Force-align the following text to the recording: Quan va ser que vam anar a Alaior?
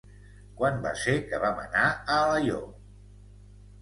Quan 0.61 0.79
va 0.85 0.93
ser 1.01 1.15
que 1.27 1.41
vam 1.45 1.61
anar 1.67 1.85
a 1.91 2.17
Alaior? 2.25 2.65